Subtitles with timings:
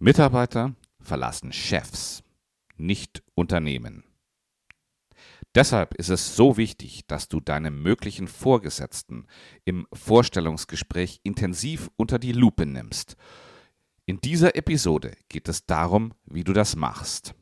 [0.00, 2.24] Mitarbeiter verlassen Chefs,
[2.76, 4.04] nicht Unternehmen.
[5.54, 9.28] Deshalb ist es so wichtig, dass du deine möglichen Vorgesetzten
[9.64, 13.16] im Vorstellungsgespräch intensiv unter die Lupe nimmst.
[14.04, 17.34] In dieser Episode geht es darum, wie du das machst.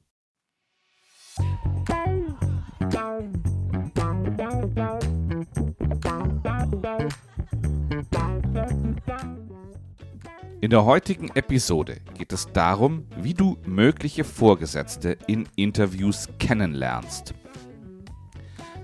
[10.62, 17.34] In der heutigen Episode geht es darum, wie du mögliche Vorgesetzte in Interviews kennenlernst.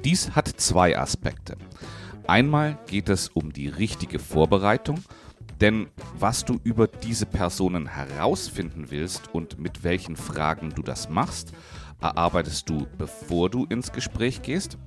[0.04, 1.56] Dies hat zwei Aspekte.
[2.26, 5.04] Einmal geht es um die richtige Vorbereitung,
[5.60, 5.86] denn
[6.18, 11.52] was du über diese Personen herausfinden willst und mit welchen Fragen du das machst,
[12.00, 14.78] erarbeitest du, bevor du ins Gespräch gehst.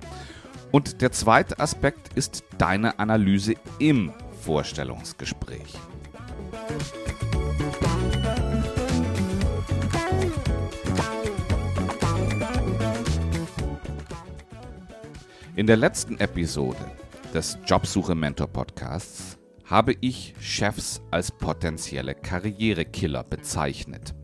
[0.70, 5.72] Und der zweite Aspekt ist deine Analyse im Vorstellungsgespräch.
[15.54, 16.84] In der letzten Episode
[17.34, 24.14] des Jobsuche Mentor Podcasts habe ich Chefs als potenzielle Karrierekiller bezeichnet.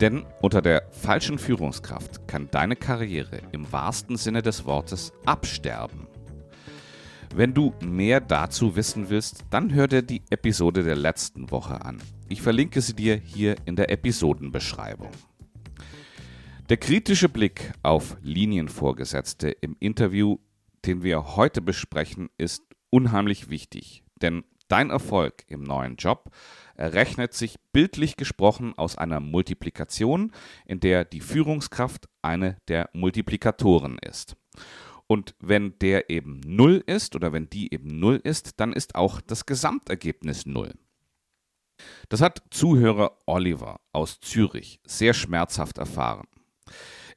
[0.00, 6.05] Denn unter der falschen Führungskraft kann deine Karriere im wahrsten Sinne des Wortes absterben.
[7.36, 11.98] Wenn du mehr dazu wissen willst, dann hör dir die Episode der letzten Woche an.
[12.30, 15.10] Ich verlinke sie dir hier in der Episodenbeschreibung.
[16.70, 20.38] Der kritische Blick auf Linienvorgesetzte im Interview,
[20.86, 26.30] den wir heute besprechen, ist unheimlich wichtig, denn dein Erfolg im neuen Job
[26.74, 30.32] errechnet sich bildlich gesprochen aus einer Multiplikation,
[30.64, 34.38] in der die Führungskraft eine der Multiplikatoren ist.
[35.06, 39.20] Und wenn der eben 0 ist oder wenn die eben 0 ist, dann ist auch
[39.20, 40.72] das Gesamtergebnis 0.
[42.08, 46.26] Das hat Zuhörer Oliver aus Zürich sehr schmerzhaft erfahren.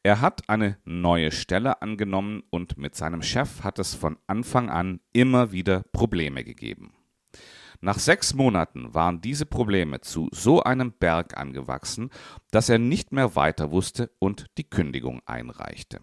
[0.03, 5.01] Er hat eine neue Stelle angenommen und mit seinem Chef hat es von Anfang an
[5.11, 6.94] immer wieder Probleme gegeben.
[7.81, 12.09] Nach sechs Monaten waren diese Probleme zu so einem Berg angewachsen,
[12.51, 16.01] dass er nicht mehr weiter wusste und die Kündigung einreichte.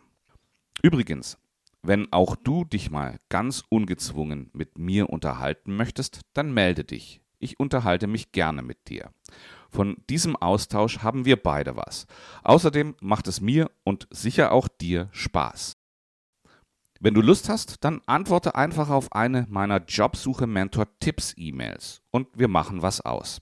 [0.82, 1.38] Übrigens,
[1.86, 7.20] wenn auch du dich mal ganz ungezwungen mit mir unterhalten möchtest, dann melde dich.
[7.38, 9.10] Ich unterhalte mich gerne mit dir.
[9.70, 12.06] Von diesem Austausch haben wir beide was.
[12.44, 15.76] Außerdem macht es mir und sicher auch dir Spaß.
[16.98, 22.26] Wenn du Lust hast, dann antworte einfach auf eine meiner Jobsuche Mentor Tipps E-Mails und
[22.34, 23.40] wir machen was aus.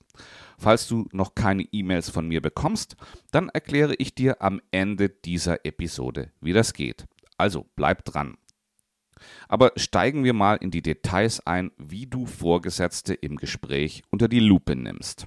[0.58, 2.96] Falls du noch keine E-Mails von mir bekommst,
[3.30, 7.06] dann erkläre ich dir am Ende dieser Episode, wie das geht.
[7.36, 8.36] Also bleib dran.
[9.48, 14.40] Aber steigen wir mal in die Details ein, wie du Vorgesetzte im Gespräch unter die
[14.40, 15.26] Lupe nimmst.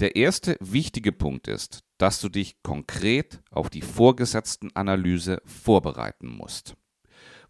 [0.00, 6.74] Der erste wichtige Punkt ist, dass du dich konkret auf die Vorgesetztenanalyse vorbereiten musst.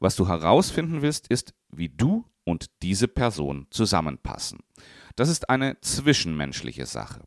[0.01, 4.61] Was du herausfinden willst, ist, wie du und diese Person zusammenpassen.
[5.17, 7.25] Das ist eine zwischenmenschliche Sache.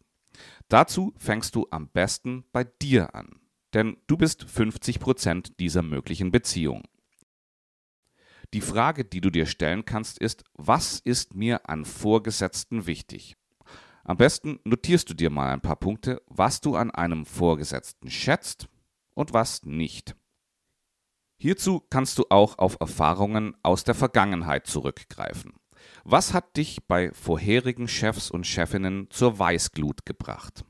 [0.69, 3.42] Dazu fängst du am besten bei dir an
[3.73, 6.83] denn du bist 50 Prozent dieser möglichen Beziehung.
[8.53, 13.35] Die Frage, die du dir stellen kannst, ist, was ist mir an Vorgesetzten wichtig?
[14.03, 18.67] Am besten notierst du dir mal ein paar Punkte, was du an einem Vorgesetzten schätzt
[19.15, 20.15] und was nicht.
[21.37, 25.53] Hierzu kannst du auch auf Erfahrungen aus der Vergangenheit zurückgreifen.
[26.03, 30.63] Was hat dich bei vorherigen Chefs und Chefinnen zur Weißglut gebracht?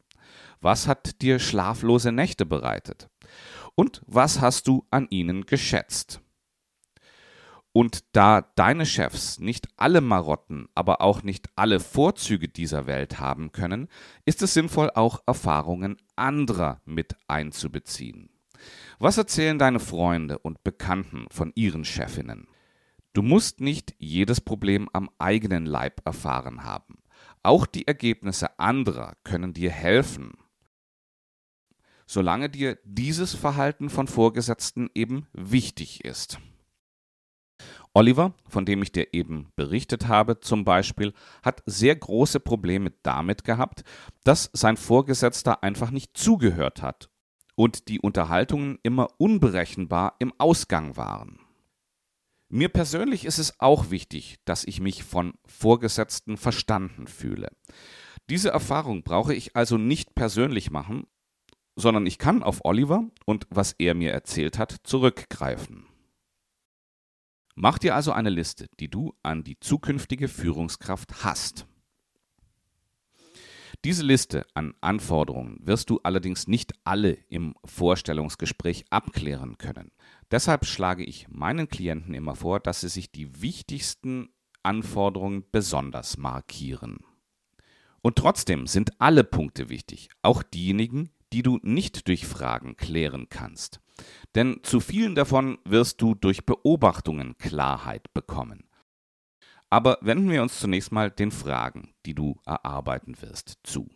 [0.64, 3.10] Was hat dir schlaflose Nächte bereitet?
[3.76, 6.22] Und was hast du an ihnen geschätzt?
[7.74, 13.52] Und da deine Chefs nicht alle Marotten, aber auch nicht alle Vorzüge dieser Welt haben
[13.52, 13.90] können,
[14.24, 18.30] ist es sinnvoll, auch Erfahrungen anderer mit einzubeziehen.
[19.00, 22.48] Was erzählen deine Freunde und Bekannten von ihren Chefinnen?
[23.12, 27.04] Du musst nicht jedes Problem am eigenen Leib erfahren haben.
[27.42, 30.32] Auch die Ergebnisse anderer können dir helfen,
[32.14, 36.38] solange dir dieses Verhalten von Vorgesetzten eben wichtig ist.
[37.96, 43.44] Oliver, von dem ich dir eben berichtet habe, zum Beispiel, hat sehr große Probleme damit
[43.44, 43.84] gehabt,
[44.24, 47.10] dass sein Vorgesetzter einfach nicht zugehört hat
[47.56, 51.40] und die Unterhaltungen immer unberechenbar im Ausgang waren.
[52.48, 57.50] Mir persönlich ist es auch wichtig, dass ich mich von Vorgesetzten verstanden fühle.
[58.30, 61.08] Diese Erfahrung brauche ich also nicht persönlich machen,
[61.76, 65.86] sondern ich kann auf Oliver und was er mir erzählt hat zurückgreifen.
[67.56, 71.68] Mach dir also eine Liste, die du an die zukünftige Führungskraft hast.
[73.86, 79.92] Diese Liste an Anforderungen wirst du allerdings nicht alle im Vorstellungsgespräch abklären können.
[80.32, 84.30] Deshalb schlage ich meinen Klienten immer vor, dass sie sich die wichtigsten
[84.64, 87.00] Anforderungen besonders markieren.
[88.02, 93.82] Und trotzdem sind alle Punkte wichtig, auch diejenigen, die du nicht durch Fragen klären kannst.
[94.36, 98.70] Denn zu vielen davon wirst du durch Beobachtungen Klarheit bekommen.
[99.72, 103.90] Aber wenden wir uns zunächst mal den Fragen, die du erarbeiten wirst, zu.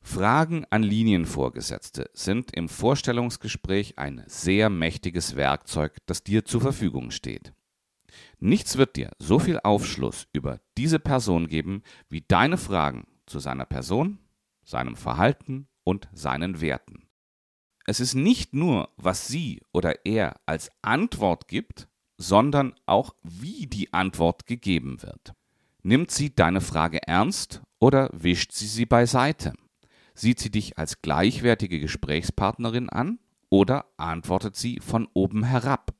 [0.00, 7.52] Fragen an Linienvorgesetzte sind im Vorstellungsgespräch ein sehr mächtiges Werkzeug, das dir zur Verfügung steht.
[8.38, 13.66] Nichts wird dir so viel Aufschluss über diese Person geben, wie deine Fragen zu seiner
[13.66, 14.18] Person,
[14.64, 17.08] seinem Verhalten und seinen Werten.
[17.86, 21.88] Es ist nicht nur, was sie oder er als Antwort gibt,
[22.18, 25.34] sondern auch, wie die Antwort gegeben wird.
[25.82, 29.54] Nimmt sie deine Frage ernst oder wischt sie sie beiseite?
[30.14, 33.18] Sieht sie dich als gleichwertige Gesprächspartnerin an
[33.48, 35.94] oder antwortet sie von oben herab?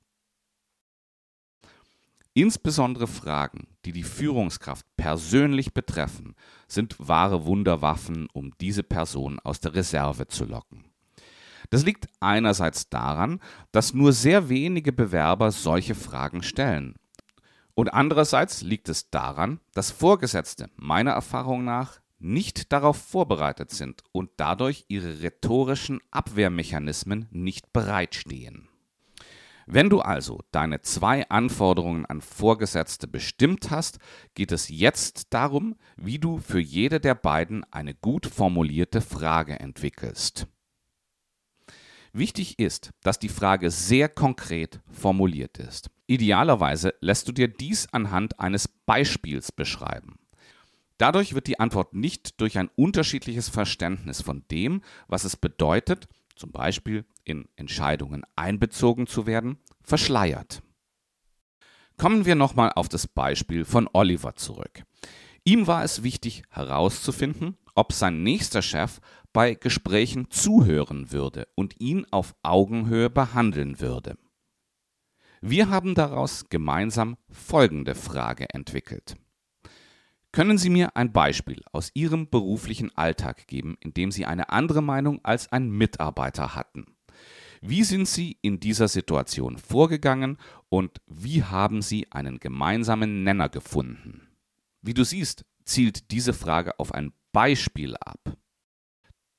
[2.34, 6.34] Insbesondere Fragen, die die Führungskraft persönlich betreffen,
[6.68, 10.84] sind wahre Wunderwaffen, um diese Person aus der Reserve zu locken.
[11.70, 13.40] Das liegt einerseits daran,
[13.72, 16.96] dass nur sehr wenige Bewerber solche Fragen stellen.
[17.74, 24.30] Und andererseits liegt es daran, dass Vorgesetzte meiner Erfahrung nach nicht darauf vorbereitet sind und
[24.36, 28.69] dadurch ihre rhetorischen Abwehrmechanismen nicht bereitstehen.
[29.72, 34.00] Wenn du also deine zwei Anforderungen an Vorgesetzte bestimmt hast,
[34.34, 40.48] geht es jetzt darum, wie du für jede der beiden eine gut formulierte Frage entwickelst.
[42.12, 45.88] Wichtig ist, dass die Frage sehr konkret formuliert ist.
[46.08, 50.18] Idealerweise lässt du dir dies anhand eines Beispiels beschreiben.
[50.98, 56.52] Dadurch wird die Antwort nicht durch ein unterschiedliches Verständnis von dem, was es bedeutet, zum
[56.52, 60.62] Beispiel in Entscheidungen einbezogen zu werden, verschleiert.
[61.96, 64.84] Kommen wir nochmal auf das Beispiel von Oliver zurück.
[65.44, 69.00] Ihm war es wichtig herauszufinden, ob sein nächster Chef
[69.32, 74.16] bei Gesprächen zuhören würde und ihn auf Augenhöhe behandeln würde.
[75.40, 79.16] Wir haben daraus gemeinsam folgende Frage entwickelt.
[80.32, 84.80] Können Sie mir ein Beispiel aus Ihrem beruflichen Alltag geben, in dem Sie eine andere
[84.80, 86.96] Meinung als ein Mitarbeiter hatten?
[87.60, 90.38] Wie sind Sie in dieser Situation vorgegangen
[90.68, 94.28] und wie haben Sie einen gemeinsamen Nenner gefunden?
[94.82, 98.36] Wie du siehst, zielt diese Frage auf ein Beispiel ab.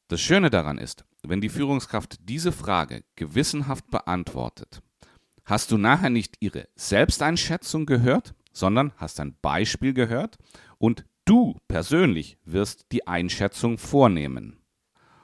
[0.10, 4.82] Das Schöne daran ist, wenn die Führungskraft diese Frage gewissenhaft beantwortet,
[5.46, 10.38] hast du nachher nicht ihre Selbsteinschätzung gehört, sondern hast ein Beispiel gehört
[10.78, 14.58] und du persönlich wirst die Einschätzung vornehmen.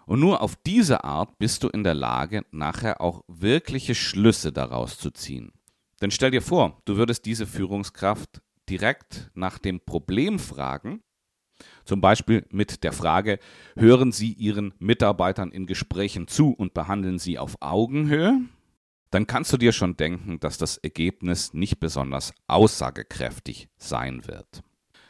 [0.06, 4.98] Und nur auf diese Art bist du in der Lage, nachher auch wirkliche Schlüsse daraus
[4.98, 5.52] zu ziehen.
[6.02, 11.02] Denn stell dir vor, du würdest diese Führungskraft direkt nach dem Problem fragen,
[11.86, 13.40] zum Beispiel mit der Frage,
[13.76, 18.42] hören Sie Ihren Mitarbeitern in Gesprächen zu und behandeln sie auf Augenhöhe?
[19.12, 24.64] Dann kannst du dir schon denken, dass das Ergebnis nicht besonders aussagekräftig sein wird.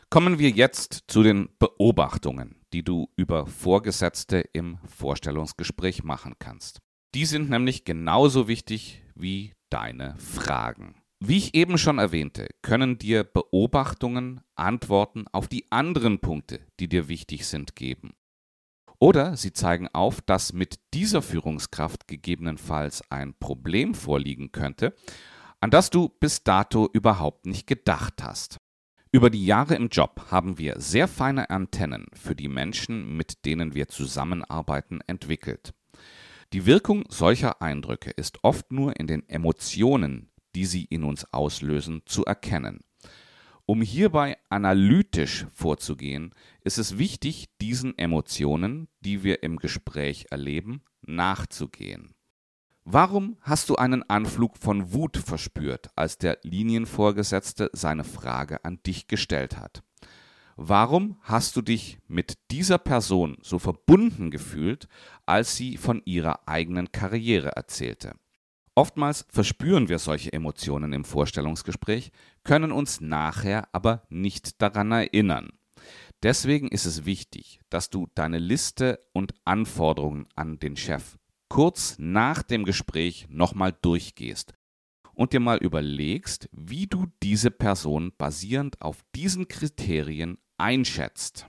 [0.10, 6.80] Kommen wir jetzt zu den Beobachtungen, die du über Vorgesetzte im Vorstellungsgespräch machen kannst.
[7.14, 11.02] Die sind nämlich genauso wichtig wie deine Fragen.
[11.20, 17.08] Wie ich eben schon erwähnte, können dir Beobachtungen Antworten auf die anderen Punkte, die dir
[17.08, 18.14] wichtig sind, geben.
[19.00, 24.96] Oder sie zeigen auf, dass mit dieser Führungskraft gegebenenfalls ein Problem vorliegen könnte,
[25.60, 28.58] an das du bis dato überhaupt nicht gedacht hast.
[29.12, 33.74] Über die Jahre im Job haben wir sehr feine Antennen für die Menschen, mit denen
[33.74, 35.74] wir zusammenarbeiten, entwickelt.
[36.54, 42.02] Die Wirkung solcher Eindrücke ist oft nur in den Emotionen, die sie in uns auslösen,
[42.06, 42.82] zu erkennen.
[43.70, 52.14] Um hierbei analytisch vorzugehen, ist es wichtig, diesen Emotionen, die wir im Gespräch erleben, nachzugehen.
[52.86, 59.10] Warum hast du einen Anflug von Wut verspürt, als der Linienvorgesetzte seine Frage an dich
[59.10, 59.84] gestellt hat?
[60.56, 64.88] Warum hast du dich mit dieser Person so verbunden gefühlt,
[65.26, 68.14] als sie von ihrer eigenen Karriere erzählte?
[68.78, 72.12] Oftmals verspüren wir solche Emotionen im Vorstellungsgespräch,
[72.44, 75.50] können uns nachher aber nicht daran erinnern.
[76.22, 81.18] Deswegen ist es wichtig, dass du deine Liste und Anforderungen an den Chef
[81.50, 84.54] kurz nach dem Gespräch nochmal durchgehst
[85.16, 91.48] und dir mal überlegst, wie du diese Person basierend auf diesen Kriterien einschätzt.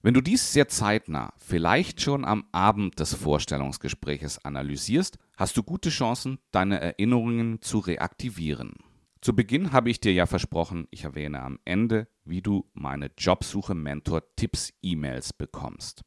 [0.00, 5.90] Wenn du dies sehr zeitnah, vielleicht schon am Abend des Vorstellungsgespräches analysierst, hast du gute
[5.90, 8.74] Chancen, deine Erinnerungen zu reaktivieren.
[9.20, 13.74] Zu Beginn habe ich dir ja versprochen, ich erwähne am Ende, wie du meine Jobsuche
[13.74, 16.04] Mentor Tipps E-Mails bekommst.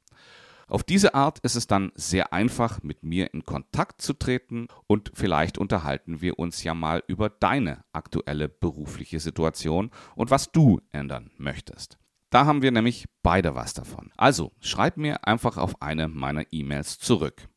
[0.69, 5.12] Auf diese Art ist es dann sehr einfach, mit mir in Kontakt zu treten und
[5.13, 11.31] vielleicht unterhalten wir uns ja mal über deine aktuelle berufliche Situation und was du ändern
[11.36, 12.00] möchtest.
[12.31, 14.09] Da haben wir nämlich beide was davon.
[14.15, 17.50] Also schreib mir einfach auf eine meiner E-Mails zurück.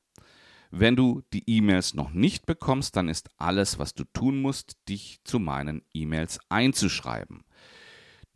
[0.73, 5.21] Wenn du die E-Mails noch nicht bekommst, dann ist alles, was du tun musst, dich
[5.23, 7.45] zu meinen E-Mails einzuschreiben.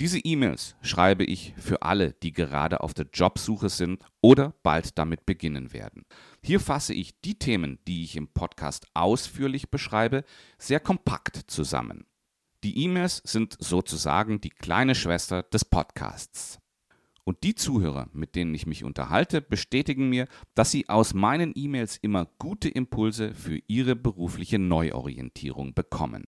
[0.00, 5.26] Diese E-Mails schreibe ich für alle, die gerade auf der Jobsuche sind oder bald damit
[5.26, 6.04] beginnen werden.
[6.40, 10.22] Hier fasse ich die Themen, die ich im Podcast ausführlich beschreibe,
[10.56, 12.06] sehr kompakt zusammen.
[12.64, 16.58] Die E-Mails sind sozusagen die kleine Schwester des Podcasts.
[17.22, 21.96] Und die Zuhörer, mit denen ich mich unterhalte, bestätigen mir, dass sie aus meinen E-Mails
[21.98, 26.24] immer gute Impulse für ihre berufliche Neuorientierung bekommen.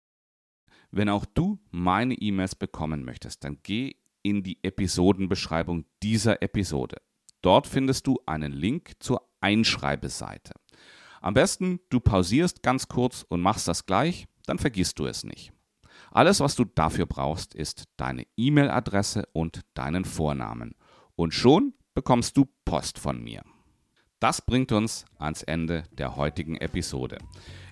[0.90, 6.96] Wenn auch du meine E-Mails bekommen möchtest, dann geh in die Episodenbeschreibung dieser Episode.
[7.40, 10.54] Dort findest du einen Link zur Einschreibeseite.
[11.20, 15.52] Am besten, du pausierst ganz kurz und machst das gleich, dann vergisst du es nicht.
[16.16, 20.74] Alles, was du dafür brauchst, ist deine E-Mail-Adresse und deinen Vornamen
[21.14, 23.42] und schon bekommst du Post von mir.
[24.18, 27.18] Das bringt uns ans Ende der heutigen Episode.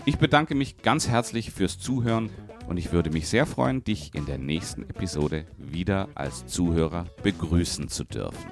[0.04, 2.28] Ich bedanke mich ganz herzlich fürs Zuhören
[2.68, 7.88] und ich würde mich sehr freuen, dich in der nächsten Episode wieder als Zuhörer begrüßen
[7.88, 8.50] zu dürfen.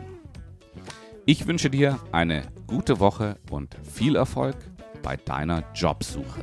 [1.27, 4.57] Ich wünsche dir eine gute Woche und viel Erfolg
[5.03, 6.43] bei deiner Jobsuche.